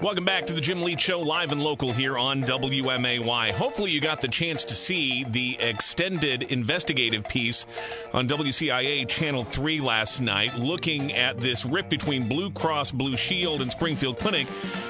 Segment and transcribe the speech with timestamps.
[0.00, 3.50] Welcome back to the Jim Leach Show, live and local here on WMAY.
[3.50, 7.66] Hopefully, you got the chance to see the extended investigative piece
[8.12, 13.60] on WCIA Channel 3 last night, looking at this rip between Blue Cross Blue Shield
[13.60, 14.46] and Springfield Clinic,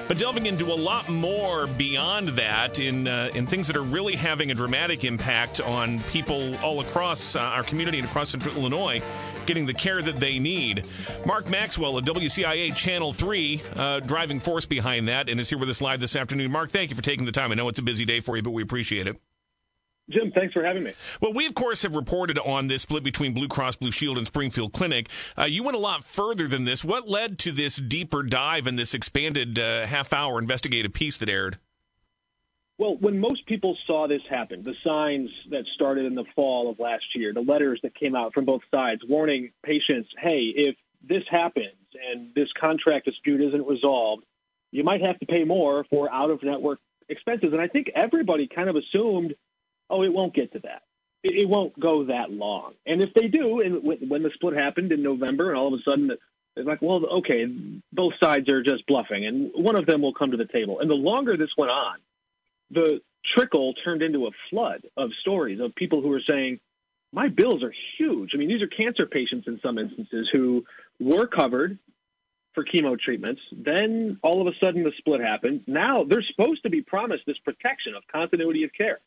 [0.09, 4.15] but delving into a lot more beyond that in, uh, in things that are really
[4.15, 9.03] having a dramatic impact on people all across uh, our community and across Illinois
[9.49, 10.87] getting the care that they need.
[11.27, 15.71] Mark Maxwell of WCIA Channel 3, uh, driving force behind that, and is here with
[15.71, 16.53] us live this afternoon.
[16.53, 17.51] Mark, thank you for taking the time.
[17.51, 19.17] I know it's a busy day for you, but we appreciate it.
[20.11, 20.93] Jim, thanks for having me.
[21.21, 24.27] Well, we, of course, have reported on this split between Blue Cross Blue Shield and
[24.27, 25.09] Springfield Clinic.
[25.37, 26.85] Uh, you went a lot further than this.
[26.85, 31.29] What led to this deeper dive and this expanded uh, half hour investigative piece that
[31.29, 31.59] aired?
[32.79, 36.79] Well, when most people saw this happen, the signs that started in the fall of
[36.79, 41.25] last year, the letters that came out from both sides warning patients, hey, if this
[41.29, 41.75] happens
[42.09, 44.25] and this contract dispute isn't resolved,
[44.71, 47.53] you might have to pay more for out of network expenses.
[47.53, 49.35] And I think everybody kind of assumed,
[49.91, 50.83] oh, it won't get to that.
[51.25, 52.75] It, it won't go that long.
[52.87, 55.83] And if they do, and when the split happened in November, and all of a
[55.83, 56.13] sudden
[56.55, 57.47] it's like, well, okay,
[57.93, 60.79] both sides are just bluffing, and one of them will come to the table.
[60.79, 61.97] And the longer this went on,
[62.71, 66.61] the trickle turned into a flood of stories of people who were saying,
[67.13, 68.35] my bills are huge.
[68.35, 70.65] I mean, these are cancer patients in some instances who
[71.01, 71.79] were covered
[72.55, 73.41] for chemo treatments.
[73.53, 75.63] Then all of a sudden the split happened.
[75.67, 78.99] Now they're supposed to be promised this protection of continuity of care.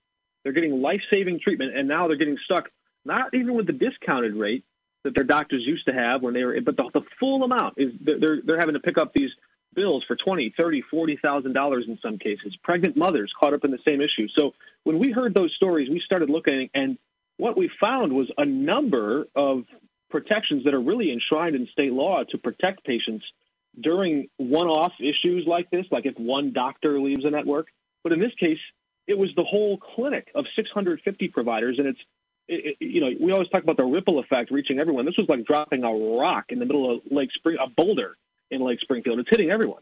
[0.44, 2.72] They're getting life-saving treatment, and now they're getting stuck
[3.06, 4.64] not even with the discounted rate
[5.04, 7.92] that their doctors used to have when they were, but the, the full amount is
[8.00, 9.32] they're they're having to pick up these
[9.74, 12.56] bills for twenty, thirty, forty thousand dollars in some cases.
[12.64, 14.28] Pregnant mothers caught up in the same issue.
[14.30, 16.98] So when we heard those stories, we started looking, and
[17.38, 19.66] what we found was a number of
[20.10, 23.26] protections that are really enshrined in state law to protect patients
[23.80, 27.68] during one-off issues like this, like if one doctor leaves a network.
[28.04, 28.60] But in this case,
[29.08, 32.00] it was the whole clinic of 650 providers, and it's
[32.48, 35.06] it, you know, we always talk about the ripple effect reaching everyone.
[35.06, 38.18] This was like dropping a rock in the middle of Lake Spring, a boulder
[38.52, 39.20] in Lake Springfield.
[39.20, 39.82] It's hitting everyone.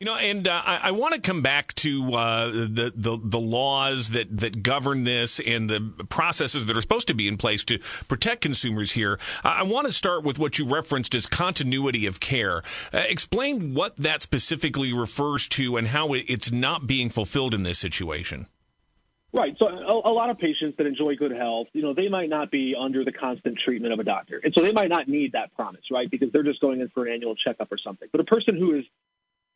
[0.00, 3.38] You know, and uh, I, I want to come back to uh, the, the the
[3.38, 7.62] laws that, that govern this and the processes that are supposed to be in place
[7.64, 9.20] to protect consumers here.
[9.44, 12.62] I, I want to start with what you referenced as continuity of care.
[12.92, 17.62] Uh, explain what that specifically refers to and how it, it's not being fulfilled in
[17.62, 18.48] this situation.
[19.34, 19.58] Right.
[19.58, 22.52] So a, a, lot of patients that enjoy good health, you know, they might not
[22.52, 24.40] be under the constant treatment of a doctor.
[24.42, 26.08] And so they might not need that promise, right?
[26.08, 28.08] Because they're just going in for an annual checkup or something.
[28.12, 28.84] But a person who is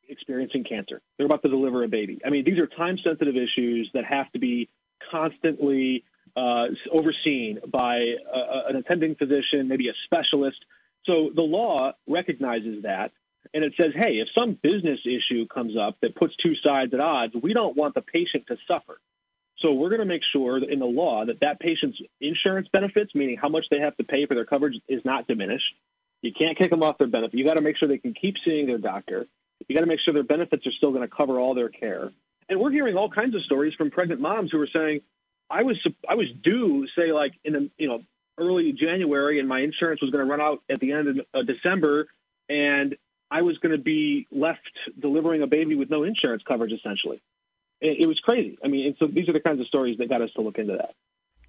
[0.09, 2.21] experiencing cancer, they're about to deliver a baby.
[2.27, 4.69] I mean, these are time sensitive issues that have to be
[5.13, 6.03] constantly
[6.35, 10.65] uh, overseen by a, an attending physician, maybe a specialist.
[11.05, 13.13] So the law recognizes that.
[13.55, 17.01] And it says, hey, if some business issue comes up that puts two sides at
[17.01, 18.99] odds, we don't want the patient to suffer.
[19.59, 23.37] So we're going to make sure in the law that that patient's insurance benefits, meaning
[23.37, 25.75] how much they have to pay for their coverage, is not diminished.
[26.23, 27.37] You can't kick them off their benefit.
[27.39, 29.27] You got to make sure they can keep seeing their doctor.
[29.67, 32.13] You got to make sure their benefits are still going to cover all their care.
[32.49, 35.03] And we're hearing all kinds of stories from pregnant moms who are saying,
[35.51, 38.05] "I was I was due, say like in the you know
[38.39, 42.07] early January, and my insurance was going to run out at the end of December,
[42.49, 42.97] and
[43.31, 47.21] I was going to be left delivering a baby with no insurance coverage, essentially."
[47.81, 48.59] It, was crazy.
[48.65, 50.59] I mean, and so these are the kinds of stories that got us to look
[50.59, 50.95] into that.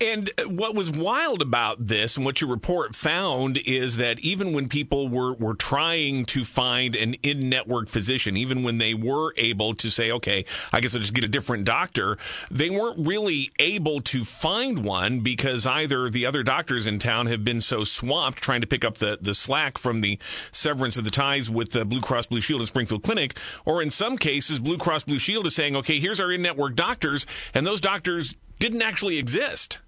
[0.01, 4.69] And what was wild about this and what your report found is that even when
[4.69, 9.75] people were, were trying to find an in network physician, even when they were able
[9.75, 12.17] to say, okay, I guess I'll just get a different doctor,
[12.49, 17.43] they weren't really able to find one because either the other doctors in town have
[17.43, 20.17] been so swamped trying to pick up the, the slack from the
[20.53, 23.91] severance of the ties with the Blue Cross Blue Shield and Springfield Clinic, or in
[23.91, 27.67] some cases, Blue Cross Blue Shield is saying, okay, here's our in network doctors, and
[27.67, 29.79] those doctors didn't actually exist.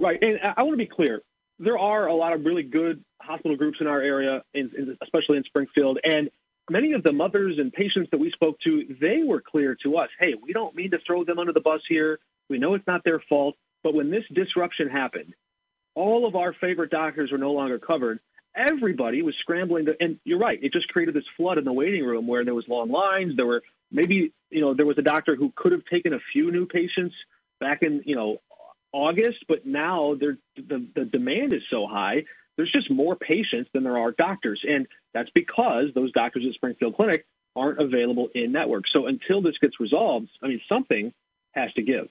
[0.00, 1.20] Right, and I want to be clear.
[1.58, 5.36] There are a lot of really good hospital groups in our area, in, in, especially
[5.36, 6.30] in Springfield, and
[6.70, 10.08] many of the mothers and patients that we spoke to, they were clear to us,
[10.18, 12.18] hey, we don't mean to throw them under the bus here.
[12.48, 15.34] We know it's not their fault, but when this disruption happened,
[15.94, 18.20] all of our favorite doctors were no longer covered.
[18.54, 22.06] Everybody was scrambling to, and you're right, it just created this flood in the waiting
[22.06, 23.36] room where there was long lines.
[23.36, 26.50] There were maybe, you know, there was a doctor who could have taken a few
[26.50, 27.14] new patients
[27.58, 28.40] back in, you know,
[28.92, 32.24] August, but now the, the demand is so high,
[32.56, 34.64] there's just more patients than there are doctors.
[34.66, 37.26] And that's because those doctors at Springfield Clinic
[37.56, 38.86] aren't available in network.
[38.88, 41.12] So until this gets resolved, I mean, something
[41.52, 42.08] has to give.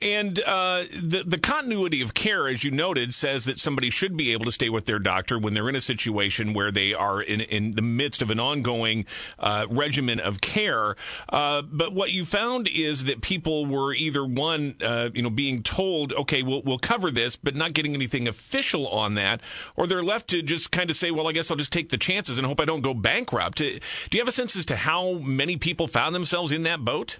[0.00, 4.32] And uh, the the continuity of care, as you noted, says that somebody should be
[4.32, 7.40] able to stay with their doctor when they're in a situation where they are in
[7.40, 9.06] in the midst of an ongoing
[9.40, 10.94] uh, regimen of care.
[11.28, 15.64] Uh, but what you found is that people were either one, uh, you know, being
[15.64, 19.40] told, "Okay, we'll we'll cover this," but not getting anything official on that,
[19.74, 21.98] or they're left to just kind of say, "Well, I guess I'll just take the
[21.98, 23.80] chances and hope I don't go bankrupt." Do
[24.12, 27.18] you have a sense as to how many people found themselves in that boat?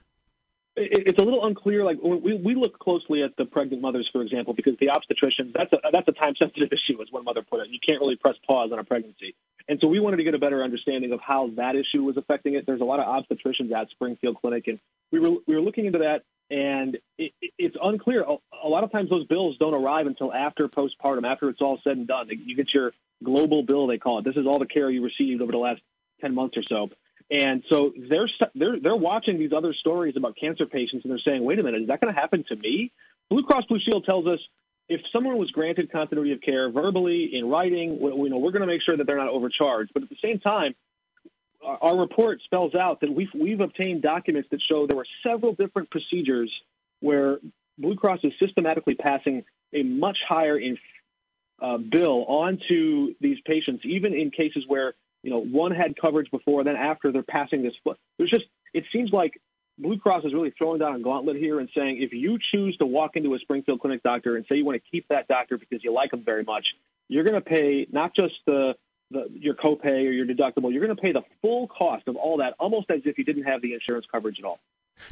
[0.80, 1.84] It's a little unclear.
[1.84, 5.72] Like we, we look closely at the pregnant mothers, for example, because the obstetricians that's
[5.72, 7.68] a that's a time sensitive issue, as one mother put it.
[7.68, 9.34] You can't really press pause on a pregnancy,
[9.68, 12.54] and so we wanted to get a better understanding of how that issue was affecting
[12.54, 12.66] it.
[12.66, 14.78] There's a lot of obstetricians at Springfield Clinic, and
[15.10, 18.22] we were we were looking into that, and it, it, it's unclear.
[18.22, 21.96] A lot of times those bills don't arrive until after postpartum, after it's all said
[21.96, 22.28] and done.
[22.30, 22.92] You get your
[23.22, 24.24] global bill, they call it.
[24.24, 25.82] This is all the care you received over the last
[26.20, 26.90] ten months or so.
[27.30, 31.44] And so they're they're they're watching these other stories about cancer patients, and they're saying,
[31.44, 32.90] "Wait a minute, is that going to happen to me?"
[33.28, 34.40] Blue Cross Blue Shield tells us
[34.88, 38.66] if someone was granted continuity of care verbally in writing, we, know we're going to
[38.66, 39.92] make sure that they're not overcharged.
[39.92, 40.74] But at the same time,
[41.62, 45.90] our, report spells out that we've we've obtained documents that show there were several different
[45.90, 46.50] procedures
[47.00, 47.38] where
[47.76, 50.78] Blue Cross is systematically passing a much higher in,
[51.60, 56.64] uh, bill onto these patients, even in cases where you know, one had coverage before,
[56.64, 57.74] then after they're passing this.
[58.16, 59.40] There's just, it seems like
[59.78, 62.86] Blue Cross is really throwing down a gauntlet here and saying if you choose to
[62.86, 65.84] walk into a Springfield Clinic doctor and say you want to keep that doctor because
[65.84, 66.74] you like them very much,
[67.08, 68.76] you're going to pay not just the,
[69.10, 72.38] the your copay or your deductible, you're going to pay the full cost of all
[72.38, 74.58] that almost as if you didn't have the insurance coverage at all.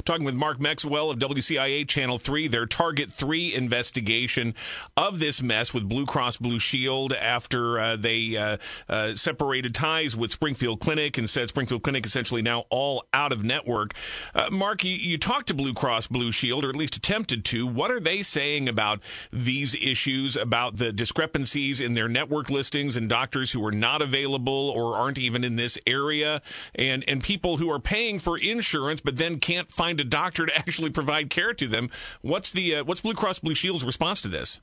[0.05, 4.53] Talking with Mark Maxwell of WCIA Channel 3, their Target 3 investigation
[4.95, 8.57] of this mess with Blue Cross Blue Shield after uh, they uh,
[8.89, 13.43] uh, separated ties with Springfield Clinic and said Springfield Clinic essentially now all out of
[13.43, 13.93] network.
[14.33, 17.65] Uh, Mark, you, you, talked to Blue Cross Blue Shield, or at least attempted to.
[17.67, 19.01] What are they saying about
[19.31, 24.69] these issues, about the discrepancies in their network listings and doctors who are not available
[24.69, 26.41] or aren't even in this area,
[26.75, 30.57] and, and people who are paying for insurance but then can't find a doctor to
[30.57, 31.89] actually provide care to them.
[32.21, 34.59] What's the uh, what's Blue Cross Blue Shield's response to this?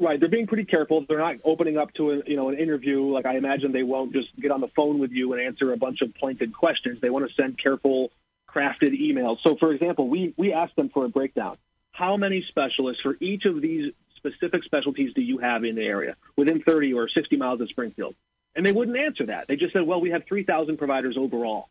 [0.00, 1.04] Right, they're being pretty careful.
[1.08, 3.02] They're not opening up to a, you know an interview.
[3.02, 5.76] Like I imagine they won't just get on the phone with you and answer a
[5.76, 7.00] bunch of pointed questions.
[7.00, 8.10] They want to send careful,
[8.48, 9.40] crafted emails.
[9.40, 11.56] So, for example, we we asked them for a breakdown.
[11.90, 16.16] How many specialists for each of these specific specialties do you have in the area
[16.36, 18.14] within 30 or 60 miles of Springfield?
[18.54, 19.48] And they wouldn't answer that.
[19.48, 21.68] They just said, well, we have 3,000 providers overall.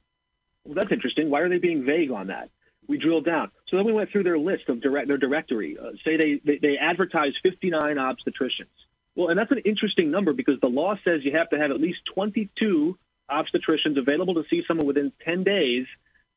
[0.64, 1.30] Well, that's interesting.
[1.30, 2.50] Why are they being vague on that?
[2.88, 3.52] We drilled down.
[3.68, 5.78] So then we went through their list of direct, their directory.
[5.78, 8.68] Uh, say they, they, they advertise 59 obstetricians.
[9.16, 11.82] Well, and that's an interesting number because the law says you have to have at
[11.82, 12.98] least 22
[13.30, 15.88] obstetricians available to see someone within 10 days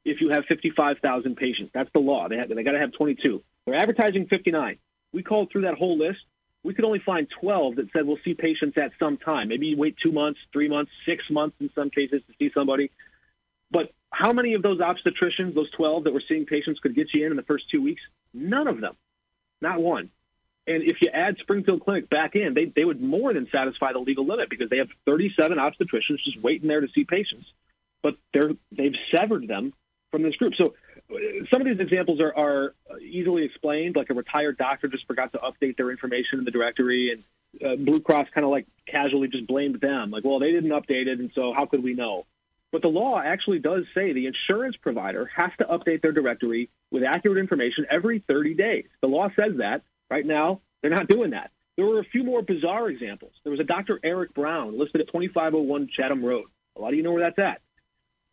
[0.04, 1.70] if you have 55,000 patients.
[1.72, 2.28] That's the law.
[2.28, 3.42] They, have, they got to have 22.
[3.66, 4.78] They're advertising 59.
[5.12, 6.20] We called through that whole list.
[6.62, 9.48] We could only find 12 that said we'll see patients at some time.
[9.48, 12.90] Maybe you wait two months, three months, six months in some cases to see somebody.
[13.70, 17.24] But how many of those obstetricians, those 12 that were seeing patients, could get you
[17.24, 18.02] in in the first two weeks?
[18.34, 18.96] None of them.
[19.60, 20.10] Not one.
[20.66, 23.98] And if you add Springfield Clinic back in, they, they would more than satisfy the
[23.98, 27.52] legal limit because they have 37 obstetricians just waiting there to see patients.
[28.02, 29.72] But they're, they've severed them
[30.10, 30.54] from this group.
[30.54, 30.74] So
[31.12, 35.32] uh, some of these examples are, are easily explained, like a retired doctor just forgot
[35.32, 37.24] to update their information in the directory, and
[37.64, 41.06] uh, Blue Cross kind of like casually just blamed them, like, well, they didn't update
[41.06, 42.26] it, and so how could we know?
[42.72, 47.02] But the law actually does say the insurance provider has to update their directory with
[47.02, 48.86] accurate information every 30 days.
[49.00, 49.82] The law says that.
[50.10, 51.52] Right now, they're not doing that.
[51.76, 53.32] There were a few more bizarre examples.
[53.44, 54.00] There was a Dr.
[54.02, 56.46] Eric Brown listed at 2501 Chatham Road.
[56.76, 57.60] A lot of you know where that's at.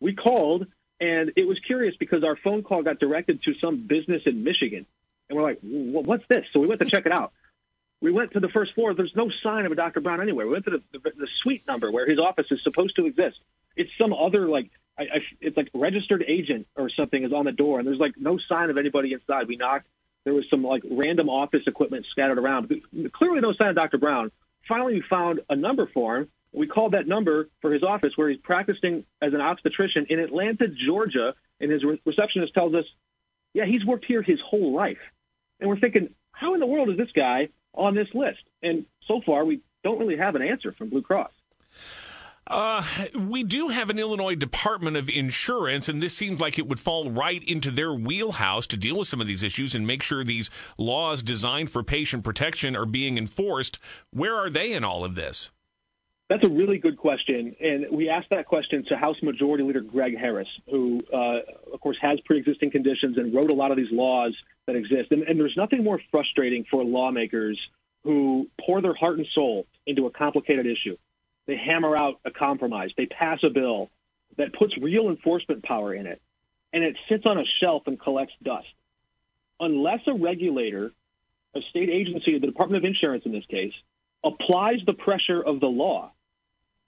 [0.00, 0.66] We called,
[1.00, 4.86] and it was curious because our phone call got directed to some business in Michigan.
[5.28, 6.46] And we're like, what's this?
[6.52, 7.32] So we went to check it out.
[8.00, 8.94] We went to the first floor.
[8.94, 10.00] There's no sign of a Dr.
[10.00, 10.46] Brown anywhere.
[10.46, 13.38] We went to the, the, the suite number where his office is supposed to exist
[13.78, 17.52] it's some other like I, I, it's like registered agent or something is on the
[17.52, 19.46] door, and there's like no sign of anybody inside.
[19.46, 19.86] We knocked.
[20.24, 22.82] There was some like random office equipment scattered around.
[23.12, 23.96] Clearly, no sign of Dr.
[23.96, 24.32] Brown.
[24.66, 26.28] Finally, we found a number for him.
[26.52, 30.66] We called that number for his office where he's practicing as an obstetrician in Atlanta,
[30.66, 31.34] Georgia.
[31.60, 32.84] And his re- receptionist tells us,
[33.54, 34.98] yeah, he's worked here his whole life.
[35.60, 38.42] And we're thinking, how in the world is this guy on this list?
[38.62, 41.30] And so far, we don't really have an answer from Blue Cross.
[42.46, 42.82] Uh,
[43.14, 47.10] we do have an Illinois Department of Insurance, and this seems like it would fall
[47.10, 50.50] right into their wheelhouse to deal with some of these issues and make sure these
[50.78, 53.78] laws designed for patient protection are being enforced.
[54.10, 55.50] Where are they in all of this?
[56.28, 60.14] That's a really good question, and we asked that question to House Majority Leader Greg
[60.18, 61.40] Harris, who, uh,
[61.72, 65.10] of course, has pre-existing conditions and wrote a lot of these laws that exist.
[65.10, 67.58] And, and there's nothing more frustrating for lawmakers
[68.04, 70.98] who pour their heart and soul into a complicated issue.
[71.46, 72.90] They hammer out a compromise.
[72.94, 73.88] They pass a bill
[74.36, 76.20] that puts real enforcement power in it,
[76.74, 78.68] and it sits on a shelf and collects dust.
[79.60, 80.92] Unless a regulator,
[81.54, 83.72] a state agency, the Department of Insurance in this case,
[84.22, 86.12] applies the pressure of the law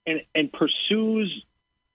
[0.07, 1.45] and, and pursues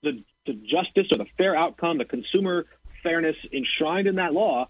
[0.03, 2.65] the, the justice or the fair outcome, the consumer
[3.03, 4.67] fairness enshrined in that law,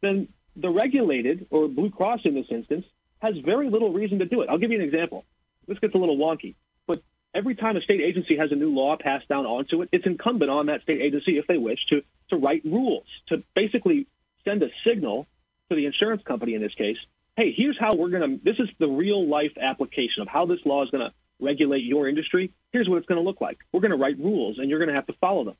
[0.00, 2.86] then the regulated, or Blue Cross in this instance,
[3.20, 4.48] has very little reason to do it.
[4.48, 5.24] I'll give you an example.
[5.66, 6.54] This gets a little wonky,
[6.86, 7.02] but
[7.34, 10.50] every time a state agency has a new law passed down onto it, it's incumbent
[10.50, 14.06] on that state agency, if they wish, to, to write rules, to basically
[14.44, 15.26] send a signal
[15.68, 16.98] to the insurance company in this case,
[17.36, 20.64] hey, here's how we're going to, this is the real life application of how this
[20.64, 23.58] law is going to regulate your industry, here's what it's going to look like.
[23.72, 25.56] We're going to write rules, and you're going to have to follow them.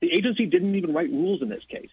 [0.00, 1.90] The agency didn't even write rules in this case.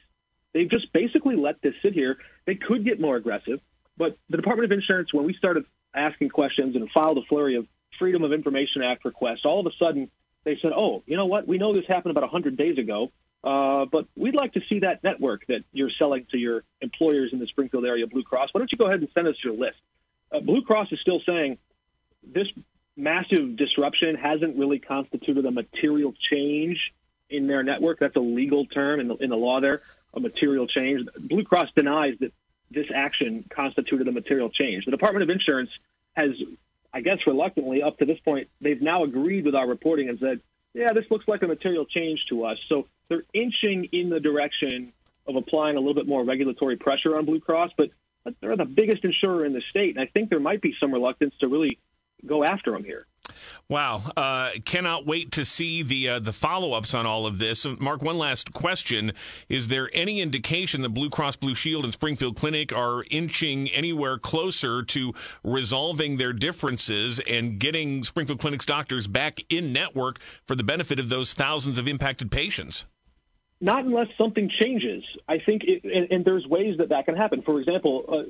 [0.54, 2.18] They've just basically let this sit here.
[2.46, 3.60] They could get more aggressive,
[3.98, 7.68] but the Department of Insurance, when we started asking questions and filed a flurry of
[7.98, 10.10] Freedom of Information Act requests, all of a sudden
[10.44, 11.48] they said, oh, you know what?
[11.48, 13.12] We know this happened about 100 days ago,
[13.44, 17.40] uh, but we'd like to see that network that you're selling to your employers in
[17.40, 18.54] the Springfield area, Blue Cross.
[18.54, 19.78] Why don't you go ahead and send us your list?
[20.32, 21.58] Uh, Blue Cross is still saying
[22.24, 22.48] this
[23.00, 26.94] massive disruption hasn't really constituted a material change
[27.30, 28.00] in their network.
[28.00, 29.82] That's a legal term in the, in the law there,
[30.14, 31.08] a material change.
[31.18, 32.34] Blue Cross denies that
[32.72, 34.86] this action constituted a material change.
[34.86, 35.72] The Department of Insurance
[36.14, 36.32] has,
[36.94, 40.42] I guess reluctantly, up to this point, they've now agreed with our reporting and said,
[40.74, 42.60] yeah, this looks like a material change to us.
[42.68, 44.94] So they're inching in the direction
[45.26, 47.92] of applying a little bit more regulatory pressure on Blue Cross, but
[48.42, 51.34] they're the biggest insurer in the state, and I think there might be some reluctance
[51.40, 51.80] to really
[52.26, 53.06] go after them here.
[53.68, 57.66] Wow, uh, cannot wait to see the uh, the follow ups on all of this.
[57.80, 59.14] Mark, one last question:
[59.48, 64.18] Is there any indication that Blue Cross Blue Shield and Springfield Clinic are inching anywhere
[64.18, 70.64] closer to resolving their differences and getting Springfield Clinic's doctors back in network for the
[70.64, 72.86] benefit of those thousands of impacted patients?
[73.62, 75.04] Not unless something changes.
[75.28, 77.42] I think, it, and, and, there's ways that that can happen.
[77.42, 78.06] For example.
[78.08, 78.24] Uh,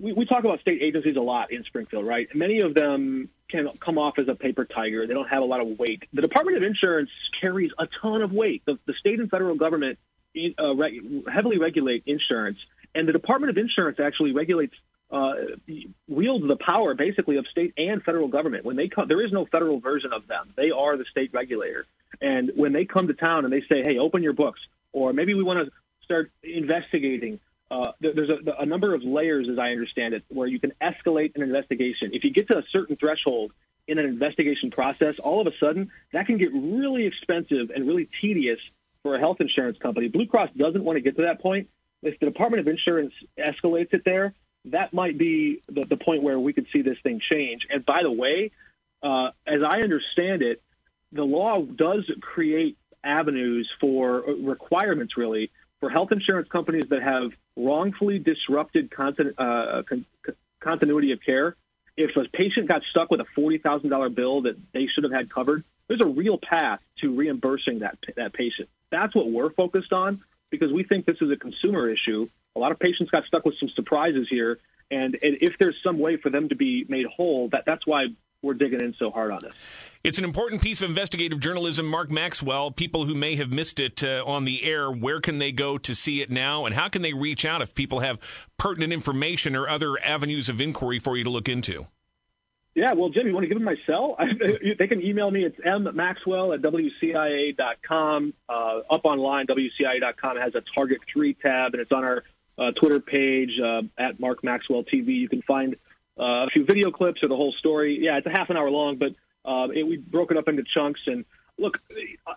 [0.00, 2.28] we, we talk about state agencies a lot in Springfield, right?
[2.34, 5.06] Many of them can come off as a paper tiger.
[5.06, 6.04] They don't have a lot of weight.
[6.12, 8.62] The Department of Insurance carries a ton of weight.
[8.64, 9.98] The, the state and federal government
[10.58, 12.58] uh, re- heavily regulate insurance,
[12.94, 14.74] and the Department of Insurance actually regulates
[15.10, 15.34] uh,
[16.06, 18.64] wields the power basically of state and federal government.
[18.64, 20.52] When they come, there is no federal version of them.
[20.54, 21.86] They are the state regulator.
[22.20, 24.60] And when they come to town and they say, "Hey, open your books,"
[24.92, 25.72] or maybe we want to
[26.04, 30.58] start investigating uh, there's a, a, number of layers, as I understand it, where you
[30.58, 32.10] can escalate an investigation.
[32.12, 33.52] If you get to a certain threshold
[33.86, 38.08] in an investigation process, all of a sudden that can get really expensive and really
[38.20, 38.58] tedious
[39.02, 40.08] for a health insurance company.
[40.08, 41.68] Blue Cross doesn't want to get to that point.
[42.02, 44.34] If the Department of Insurance escalates it there,
[44.66, 47.66] that might be the, the point where we could see this thing change.
[47.70, 48.50] And by the way,
[49.02, 50.62] uh, as I understand it,
[51.12, 55.50] the law does create avenues for uh, requirements, really,
[55.80, 60.06] for health insurance companies that have wrongfully disrupted continu- uh, con-
[60.60, 61.56] continuity of care,
[61.96, 65.64] if a patient got stuck with a $40,000 bill that they should have had covered,
[65.88, 68.68] there's a real path to reimbursing that, that patient.
[68.90, 72.28] That's what we're focused on because we think this is a consumer issue.
[72.54, 74.58] A lot of patients got stuck with some surprises here.
[74.90, 78.08] And, and if there's some way for them to be made whole, that, that's why
[78.42, 79.52] we're digging in so hard on this.
[80.02, 81.86] It's an important piece of investigative journalism.
[81.86, 85.52] Mark Maxwell, people who may have missed it uh, on the air, where can they
[85.52, 86.64] go to see it now?
[86.64, 90.60] And how can they reach out if people have pertinent information or other avenues of
[90.60, 91.86] inquiry for you to look into?
[92.74, 94.16] Yeah, well, Jim, you want to give them my cell?
[94.78, 95.44] they can email me.
[95.44, 98.34] It's mmaxwell at wcia.com.
[98.48, 102.24] Uh, up online, wcia.com has a Target 3 tab, and it's on our
[102.56, 105.08] uh, Twitter page uh, at Mark Maxwell TV.
[105.08, 105.76] You can find
[106.20, 107.98] uh, a few video clips or the whole story.
[108.00, 110.62] Yeah, it's a half an hour long, but uh, it, we broke it up into
[110.62, 111.00] chunks.
[111.06, 111.24] And
[111.58, 111.80] look,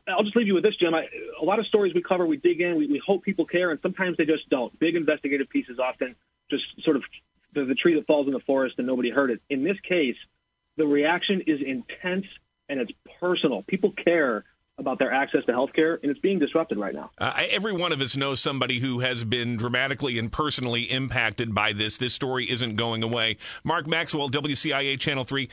[0.08, 0.94] I'll just leave you with this, Jim.
[0.94, 1.10] I,
[1.40, 3.80] a lot of stories we cover, we dig in, we, we hope people care, and
[3.82, 4.78] sometimes they just don't.
[4.80, 6.16] Big investigative pieces often
[6.50, 7.04] just sort of
[7.54, 9.42] the, the tree that falls in the forest and nobody heard it.
[9.50, 10.18] In this case,
[10.78, 12.26] the reaction is intense
[12.70, 13.64] and it's personal.
[13.64, 14.46] People care
[14.78, 17.12] about their access to healthcare, and it's being disrupted right now.
[17.18, 21.74] Uh, every one of us knows somebody who has been dramatically and personally impacted by
[21.74, 21.98] this.
[21.98, 23.38] This story isn't going away.
[23.64, 25.48] Mark Maxwell, WCIA Channel 3.